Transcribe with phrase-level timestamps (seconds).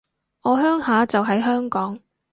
[0.41, 1.99] 我鄉下就喺香港